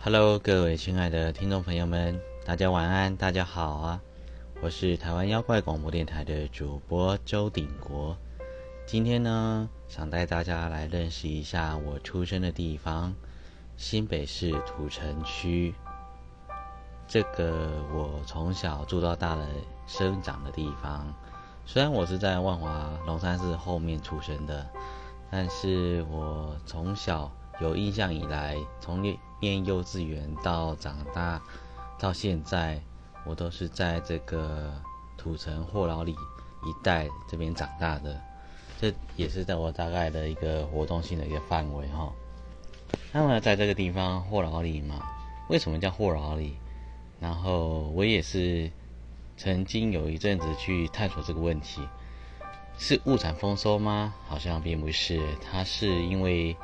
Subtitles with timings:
[0.00, 4.00] Hello，各位亲爱的听众朋友们，大家晚安，大家好啊！
[4.62, 8.16] 我是台湾妖怪广播电台的主播周鼎国。
[8.86, 13.12] 今天呢，想带大家来认识一下我出生的地方——
[13.76, 15.74] 新北市土城区。
[17.08, 19.48] 这个我从小住到大的
[19.88, 21.12] 生长的地方。
[21.66, 24.64] 虽然我是在万华龙山寺后面出生的，
[25.28, 27.30] 但是我从小
[27.60, 29.02] 有印象以来，从
[29.40, 31.40] 念幼稚园到长大
[31.98, 32.80] 到现在，
[33.24, 34.72] 我都是在这个
[35.16, 38.20] 土城霍老里一带这边长大的。
[38.80, 42.12] 这也是在我大概的一个活动性的一个范围哈。
[43.12, 45.02] 那么在这个地方霍老里嘛，
[45.48, 46.56] 为什么叫霍老里？
[47.20, 48.70] 然后我也是。
[49.40, 51.80] 曾经有一阵子去探索这个问题，
[52.76, 54.12] 是物产丰收吗？
[54.26, 56.56] 好像并不是，它是因为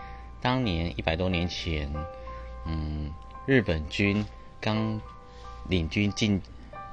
[0.45, 1.91] 当年一百多年前，
[2.67, 3.11] 嗯，
[3.47, 4.27] 日本军
[4.61, 5.01] 刚
[5.71, 6.43] 领军进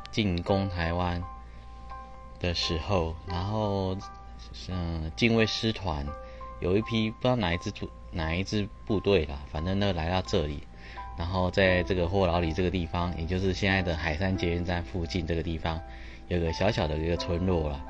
[0.09, 1.21] 进攻台湾
[2.39, 3.97] 的时候，然后
[4.69, 6.07] 嗯，近卫师团
[6.61, 10.63] 有一批不知道哪一支部哪一支部队啦，反正呢来到这里。
[11.17, 15.81] 然后在这个霍老里这个地方，也就是现在的海山捷运站附近这个地方，
[16.29, 17.83] 有个小小的一个村落了。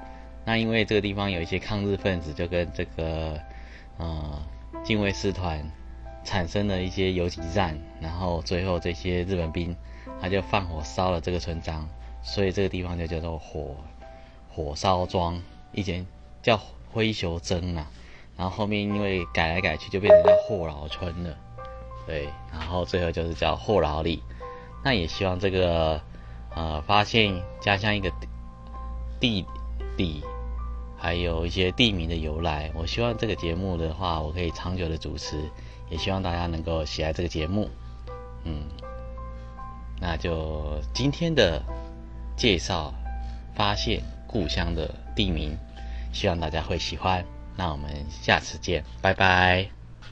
[0.44, 3.40] 那因为这个地方有一些抗日分子，就跟这个
[3.98, 4.42] 呃
[4.84, 5.72] 近卫师团
[6.24, 9.76] 产生了一些游击战，然后最后这些日本兵
[10.22, 11.88] 他就放火烧了这个村庄，
[12.22, 13.76] 所以这个地方就叫做火
[14.50, 16.06] 火烧庄，以前
[16.42, 16.60] 叫
[16.92, 17.88] 灰熊镇啊，
[18.38, 21.38] 然后后面因为改来改去，就变成叫霍老村了。
[22.08, 24.24] 对，然后最后就是叫霍劳里，
[24.84, 26.02] 那也希望这个
[26.56, 28.12] 呃发现家乡一个
[29.20, 29.46] 地
[29.98, 30.24] 理，
[31.02, 32.70] 还有一些地名的由来。
[32.76, 35.50] 我希望这个节目的话，我可以长久的主持，
[35.90, 37.68] 也希望大家能够喜爱这个节目。
[38.44, 38.66] 嗯，
[40.00, 41.60] 那就今天的
[42.38, 42.94] 介绍，
[43.56, 45.58] 发现故乡的地名，
[46.14, 47.26] 希望大家会喜欢。
[47.58, 49.81] 那我们下次见，拜拜。